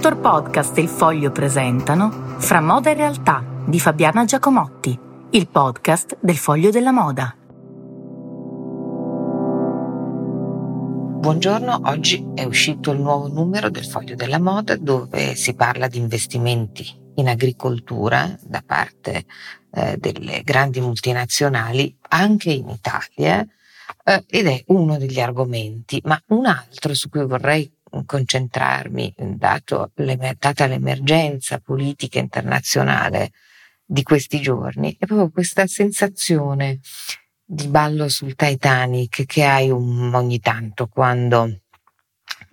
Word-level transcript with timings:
Dottor 0.00 0.18
Podcast 0.18 0.78
e 0.78 0.80
il 0.80 0.88
Foglio 0.88 1.30
presentano 1.30 2.38
Fra 2.38 2.62
moda 2.62 2.88
e 2.88 2.94
realtà 2.94 3.44
di 3.66 3.78
Fabiana 3.78 4.24
Giacomotti, 4.24 4.98
il 5.32 5.46
podcast 5.46 6.16
del 6.22 6.38
Foglio 6.38 6.70
della 6.70 6.90
Moda. 6.90 7.36
Buongiorno, 11.20 11.82
oggi 11.84 12.26
è 12.34 12.44
uscito 12.44 12.92
il 12.92 13.00
nuovo 13.00 13.28
numero 13.28 13.68
del 13.68 13.84
Foglio 13.84 14.14
della 14.14 14.40
Moda 14.40 14.74
dove 14.76 15.34
si 15.34 15.52
parla 15.52 15.86
di 15.86 15.98
investimenti 15.98 16.86
in 17.16 17.28
agricoltura 17.28 18.34
da 18.42 18.62
parte 18.64 19.26
eh, 19.70 19.98
delle 19.98 20.40
grandi 20.42 20.80
multinazionali 20.80 21.94
anche 22.08 22.50
in 22.50 22.70
Italia 22.70 23.46
eh, 24.04 24.24
ed 24.26 24.46
è 24.46 24.64
uno 24.68 24.96
degli 24.96 25.20
argomenti, 25.20 26.00
ma 26.04 26.18
un 26.28 26.46
altro 26.46 26.94
su 26.94 27.10
cui 27.10 27.26
vorrei 27.26 27.70
concentrarmi, 28.04 29.14
dato 29.16 29.90
data 29.94 30.66
l'emergenza 30.66 31.58
politica 31.58 32.18
internazionale 32.18 33.32
di 33.84 34.02
questi 34.02 34.40
giorni, 34.40 34.96
è 34.98 35.06
proprio 35.06 35.30
questa 35.30 35.66
sensazione 35.66 36.80
di 37.44 37.66
ballo 37.66 38.08
sul 38.08 38.36
Titanic 38.36 39.26
che 39.26 39.44
hai 39.44 39.70
un, 39.70 40.14
ogni 40.14 40.38
tanto 40.38 40.86
quando 40.86 41.62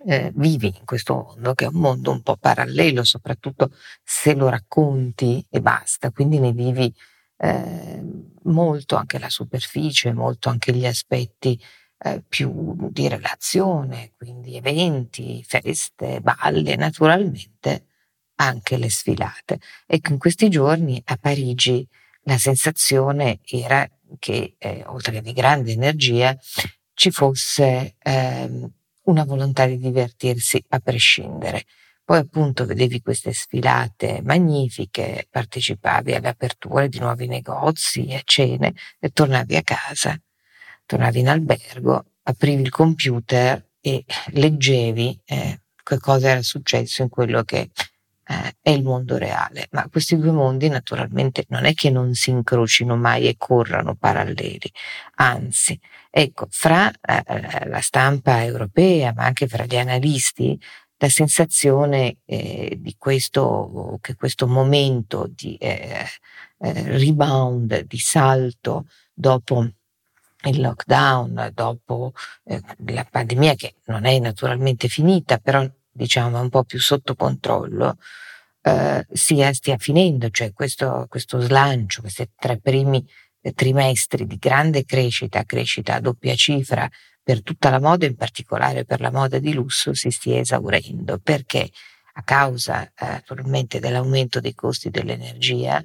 eh, 0.06 0.32
vivi 0.34 0.66
in 0.66 0.84
questo 0.84 1.14
mondo, 1.14 1.54
che 1.54 1.66
è 1.66 1.68
un 1.68 1.80
mondo 1.80 2.10
un 2.10 2.22
po' 2.22 2.36
parallelo, 2.36 3.04
soprattutto 3.04 3.70
se 4.02 4.34
lo 4.34 4.48
racconti 4.48 5.44
e 5.48 5.60
basta, 5.60 6.10
quindi 6.10 6.38
ne 6.40 6.52
vivi 6.52 6.92
eh, 7.36 8.02
molto 8.44 8.96
anche 8.96 9.18
la 9.18 9.28
superficie, 9.28 10.12
molto 10.12 10.48
anche 10.48 10.72
gli 10.72 10.86
aspetti 10.86 11.60
eh, 12.00 12.22
più 12.28 12.90
di 12.90 13.08
relazione, 13.08 14.12
quindi 14.16 14.56
eventi, 14.56 15.44
feste, 15.46 16.20
balle, 16.20 16.76
naturalmente 16.76 17.86
anche 18.36 18.76
le 18.76 18.90
sfilate. 18.90 19.58
Ecco, 19.86 20.12
in 20.12 20.18
questi 20.18 20.48
giorni 20.48 21.02
a 21.06 21.16
Parigi 21.16 21.86
la 22.22 22.38
sensazione 22.38 23.40
era 23.44 23.88
che, 24.18 24.54
eh, 24.58 24.84
oltre 24.86 25.12
che 25.12 25.22
di 25.22 25.32
grande 25.32 25.72
energia, 25.72 26.36
ci 26.94 27.10
fosse 27.10 27.96
ehm, 27.98 28.70
una 29.04 29.24
volontà 29.24 29.66
di 29.66 29.78
divertirsi 29.78 30.62
a 30.68 30.78
prescindere. 30.80 31.64
Poi 32.04 32.18
appunto 32.18 32.64
vedevi 32.64 33.00
queste 33.02 33.32
sfilate 33.32 34.20
magnifiche, 34.22 35.26
partecipavi 35.30 36.14
alle 36.14 36.28
aperture 36.28 36.88
di 36.88 36.98
nuovi 37.00 37.26
negozi 37.26 38.06
e 38.06 38.22
cene 38.24 38.74
e 38.98 39.10
tornavi 39.10 39.56
a 39.56 39.62
casa 39.62 40.18
tornavi 40.88 41.20
in 41.20 41.28
albergo, 41.28 42.04
aprivi 42.22 42.62
il 42.62 42.70
computer 42.70 43.62
e 43.78 44.04
leggevi 44.32 45.20
eh, 45.26 45.60
che 45.82 45.98
cosa 45.98 46.30
era 46.30 46.42
successo 46.42 47.02
in 47.02 47.10
quello 47.10 47.42
che 47.42 47.70
eh, 48.24 48.56
è 48.58 48.70
il 48.70 48.82
mondo 48.82 49.18
reale. 49.18 49.68
Ma 49.72 49.86
questi 49.90 50.16
due 50.16 50.32
mondi 50.32 50.68
naturalmente 50.68 51.44
non 51.48 51.66
è 51.66 51.74
che 51.74 51.90
non 51.90 52.14
si 52.14 52.30
incrocino 52.30 52.96
mai 52.96 53.28
e 53.28 53.36
corrano 53.36 53.96
paralleli, 53.96 54.72
anzi, 55.16 55.78
ecco, 56.10 56.46
fra 56.48 56.90
eh, 56.90 57.68
la 57.68 57.80
stampa 57.82 58.42
europea, 58.42 59.12
ma 59.14 59.24
anche 59.24 59.46
fra 59.46 59.66
gli 59.66 59.76
analisti, 59.76 60.58
la 60.96 61.10
sensazione 61.10 62.16
eh, 62.24 62.78
di 62.80 62.96
questo, 62.96 63.98
che 64.00 64.14
questo 64.14 64.46
momento 64.46 65.30
di 65.30 65.54
eh, 65.56 66.06
eh, 66.58 66.82
rebound, 66.98 67.84
di 67.86 67.98
salto 67.98 68.86
dopo 69.12 69.68
il 70.44 70.60
lockdown, 70.60 71.50
dopo 71.52 72.12
eh, 72.44 72.62
la 72.86 73.06
pandemia 73.10 73.54
che 73.54 73.76
non 73.86 74.04
è 74.04 74.18
naturalmente 74.18 74.88
finita, 74.88 75.38
però 75.38 75.68
diciamo 75.90 76.40
un 76.40 76.48
po' 76.48 76.64
più 76.64 76.78
sotto 76.78 77.14
controllo, 77.16 77.96
eh, 78.62 79.06
sia, 79.10 79.52
stia 79.52 79.76
finendo, 79.78 80.30
cioè 80.30 80.52
questo, 80.52 81.06
questo 81.08 81.40
slancio, 81.40 82.02
questi 82.02 82.30
tre 82.36 82.58
primi 82.58 83.04
eh, 83.40 83.52
trimestri 83.52 84.26
di 84.26 84.36
grande 84.36 84.84
crescita, 84.84 85.44
crescita 85.44 85.94
a 85.94 86.00
doppia 86.00 86.34
cifra 86.34 86.88
per 87.22 87.42
tutta 87.42 87.70
la 87.70 87.80
moda, 87.80 88.06
in 88.06 88.16
particolare 88.16 88.84
per 88.84 89.00
la 89.00 89.10
moda 89.10 89.38
di 89.38 89.52
lusso, 89.52 89.92
si 89.94 90.10
stia 90.10 90.38
esaurendo, 90.38 91.18
perché? 91.18 91.70
A 92.14 92.22
causa 92.22 92.84
eh, 92.84 93.06
naturalmente 93.06 93.78
dell'aumento 93.80 94.40
dei 94.40 94.54
costi 94.54 94.90
dell'energia, 94.90 95.84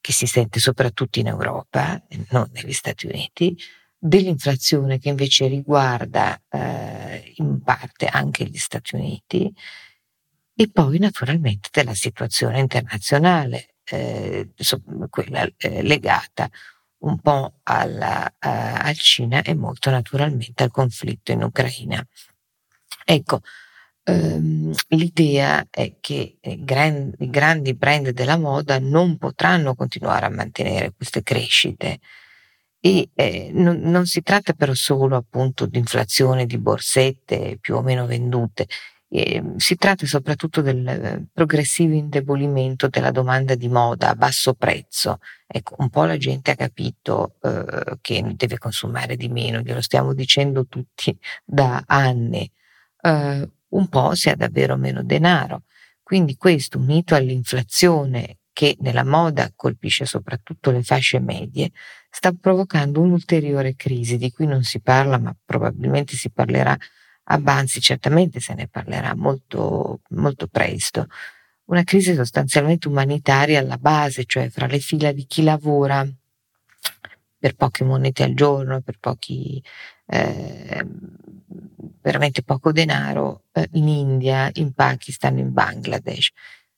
che 0.00 0.12
si 0.12 0.26
sente 0.26 0.58
soprattutto 0.58 1.18
in 1.18 1.26
Europa, 1.26 2.02
non 2.30 2.48
negli 2.52 2.72
Stati 2.72 3.06
Uniti, 3.06 3.56
dell'inflazione 4.02 4.98
che 4.98 5.10
invece 5.10 5.46
riguarda 5.46 6.40
eh, 6.48 7.34
in 7.36 7.62
parte 7.62 8.06
anche 8.06 8.44
gli 8.44 8.56
Stati 8.56 8.94
Uniti 8.96 9.52
e 10.54 10.70
poi 10.70 10.98
naturalmente 10.98 11.68
della 11.70 11.94
situazione 11.94 12.60
internazionale, 12.60 13.74
eh, 13.84 14.50
quella 15.10 15.46
eh, 15.58 15.82
legata 15.82 16.48
un 17.00 17.18
po' 17.20 17.54
alla, 17.62 18.26
uh, 18.26 18.46
al 18.86 18.96
Cina 18.96 19.42
e 19.42 19.54
molto 19.54 19.90
naturalmente 19.90 20.62
al 20.62 20.70
conflitto 20.70 21.32
in 21.32 21.42
Ucraina. 21.42 22.06
Ecco, 23.04 23.40
ehm, 24.04 24.72
l'idea 24.88 25.66
è 25.70 25.94
che 26.00 26.36
i 26.40 26.62
grandi, 26.64 27.24
i 27.24 27.30
grandi 27.30 27.74
brand 27.74 28.10
della 28.10 28.36
moda 28.36 28.78
non 28.78 29.16
potranno 29.16 29.74
continuare 29.74 30.26
a 30.26 30.30
mantenere 30.30 30.92
queste 30.92 31.22
crescite 31.22 32.00
e 32.80 33.10
eh, 33.14 33.50
non, 33.52 33.80
non, 33.80 34.06
si 34.06 34.22
tratta 34.22 34.54
però 34.54 34.72
solo 34.74 35.16
appunto 35.16 35.66
di 35.66 35.78
inflazione 35.78 36.46
di 36.46 36.58
borsette 36.58 37.58
più 37.60 37.76
o 37.76 37.82
meno 37.82 38.06
vendute, 38.06 38.66
eh, 39.12 39.42
si 39.56 39.76
tratta 39.76 40.06
soprattutto 40.06 40.62
del 40.62 40.86
eh, 40.86 41.26
progressivo 41.32 41.94
indebolimento 41.94 42.88
della 42.88 43.10
domanda 43.10 43.54
di 43.54 43.68
moda 43.68 44.10
a 44.10 44.14
basso 44.14 44.54
prezzo. 44.54 45.18
Ecco, 45.46 45.74
un 45.78 45.90
po' 45.90 46.04
la 46.04 46.16
gente 46.16 46.52
ha 46.52 46.54
capito 46.54 47.34
eh, 47.42 47.98
che 48.00 48.24
deve 48.34 48.58
consumare 48.58 49.16
di 49.16 49.28
meno, 49.28 49.60
glielo 49.60 49.82
stiamo 49.82 50.14
dicendo 50.14 50.66
tutti 50.66 51.16
da 51.44 51.82
anni. 51.86 52.50
Eh, 53.02 53.50
un 53.70 53.88
po' 53.88 54.14
si 54.14 54.30
ha 54.30 54.36
davvero 54.36 54.76
meno 54.76 55.02
denaro. 55.02 55.64
Quindi 56.02 56.36
questo 56.36 56.78
unito 56.78 57.14
all'inflazione 57.14 58.39
che 58.60 58.76
nella 58.80 59.04
moda 59.04 59.50
colpisce 59.56 60.04
soprattutto 60.04 60.70
le 60.70 60.82
fasce 60.82 61.18
medie, 61.18 61.70
sta 62.10 62.30
provocando 62.38 63.00
un'ulteriore 63.00 63.74
crisi 63.74 64.18
di 64.18 64.30
cui 64.30 64.44
non 64.44 64.64
si 64.64 64.82
parla, 64.82 65.16
ma 65.16 65.34
probabilmente 65.42 66.14
si 66.14 66.28
parlerà 66.28 66.76
anzi 67.24 67.80
certamente 67.80 68.38
se 68.38 68.52
ne 68.52 68.68
parlerà 68.68 69.14
molto, 69.14 70.00
molto 70.10 70.46
presto. 70.46 71.06
Una 71.70 71.84
crisi 71.84 72.14
sostanzialmente 72.14 72.86
umanitaria 72.86 73.60
alla 73.60 73.78
base, 73.78 74.26
cioè 74.26 74.50
fra 74.50 74.66
le 74.66 74.80
fila 74.80 75.10
di 75.10 75.24
chi 75.24 75.42
lavora 75.42 76.06
per 77.38 77.54
poche 77.54 77.82
monete 77.82 78.24
al 78.24 78.34
giorno, 78.34 78.82
per 78.82 78.98
pochi, 79.00 79.62
eh, 80.04 80.86
veramente 82.02 82.42
poco 82.42 82.72
denaro, 82.72 83.44
eh, 83.52 83.70
in 83.72 83.88
India, 83.88 84.50
in 84.52 84.74
Pakistan, 84.74 85.38
in 85.38 85.50
Bangladesh. 85.50 86.30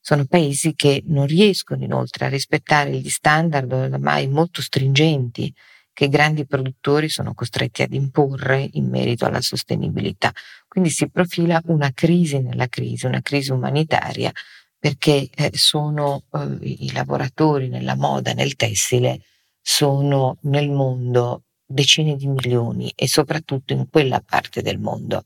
Sono 0.04 0.24
paesi 0.24 0.74
che 0.74 1.04
non 1.06 1.26
riescono 1.26 1.84
inoltre 1.84 2.26
a 2.26 2.28
rispettare 2.28 2.90
gli 2.98 3.08
standard 3.08 3.70
ormai 3.72 4.26
molto 4.26 4.60
stringenti 4.60 5.54
che 5.92 6.06
i 6.06 6.08
grandi 6.08 6.44
produttori 6.44 7.08
sono 7.08 7.34
costretti 7.34 7.82
ad 7.82 7.92
imporre 7.92 8.68
in 8.72 8.88
merito 8.88 9.26
alla 9.26 9.41
sostenibilità. 9.41 10.32
Quindi 10.66 10.91
si 10.91 11.08
profila 11.08 11.62
una 11.66 11.92
crisi 11.92 12.41
nella 12.41 12.66
crisi, 12.66 13.06
una 13.06 13.20
crisi 13.20 13.52
umanitaria, 13.52 14.32
perché 14.76 15.28
eh, 15.32 15.50
sono 15.52 16.24
eh, 16.32 16.56
i 16.62 16.91
lavoratori 16.91 17.68
nella 17.68 17.94
moda, 17.94 18.32
nel 18.32 18.56
tessile, 18.56 19.20
sono 19.60 20.38
nel 20.42 20.68
mondo 20.68 21.44
decine 21.64 22.16
di 22.16 22.26
milioni 22.26 22.92
e 22.96 23.06
soprattutto 23.06 23.72
in 23.72 23.88
quella 23.88 24.20
parte 24.20 24.62
del 24.62 24.80
mondo. 24.80 25.22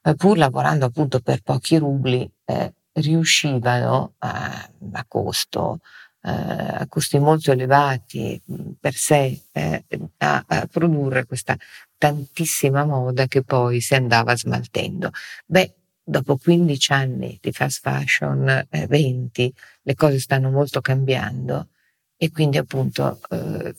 Eh, 0.00 0.14
pur 0.14 0.38
lavorando 0.38 0.84
appunto 0.84 1.18
per 1.18 1.42
pochi 1.42 1.76
rubli, 1.78 2.30
eh, 2.44 2.72
riuscivano 2.92 4.14
a, 4.18 4.70
a 4.92 5.04
costo, 5.06 5.80
eh, 6.22 6.30
a 6.30 6.86
costi 6.88 7.18
molto 7.18 7.52
elevati 7.52 8.40
per 8.78 8.94
sé 8.94 9.40
eh, 9.52 9.84
a, 10.18 10.44
a, 10.46 10.66
produrre 10.66 11.26
questa 11.26 11.56
tantissima 11.98 12.84
moda 12.84 13.26
che 13.26 13.42
poi 13.42 13.80
si 13.80 13.94
andava 13.94 14.36
smaltendo. 14.36 15.10
Beh, 15.46 15.74
dopo 16.02 16.36
15 16.36 16.92
anni 16.92 17.38
di 17.40 17.52
fast 17.52 17.80
fashion, 17.80 18.66
eh, 18.70 18.86
20, 18.86 19.52
le 19.82 19.94
cose 19.94 20.18
stanno 20.18 20.50
molto 20.50 20.80
cambiando 20.80 21.68
e 22.16 22.30
quindi 22.30 22.56
appunto 22.56 23.20
eh, 23.30 23.74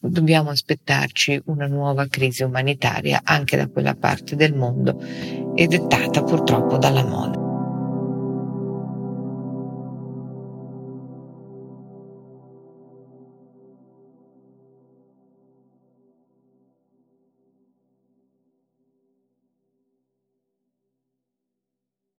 dobbiamo 0.00 0.50
aspettarci 0.50 1.40
una 1.46 1.66
nuova 1.66 2.06
crisi 2.08 2.42
umanitaria 2.42 3.20
anche 3.22 3.56
da 3.56 3.68
quella 3.68 3.94
parte 3.94 4.34
del 4.34 4.52
mondo 4.52 5.00
e 5.54 5.66
dettata 5.68 6.24
purtroppo 6.24 6.76
dalla 6.76 7.04
moda. 7.04 7.37